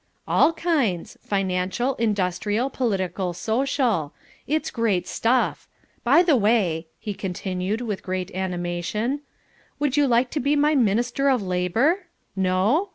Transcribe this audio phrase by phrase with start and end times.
[0.27, 4.13] "All kinds financial, industrial, political, social.
[4.47, 5.67] It's great stuff.
[6.03, 9.21] By the way," he continued with great animation,
[9.77, 12.07] "would you like to be my Minister of Labour?
[12.35, 12.89] No?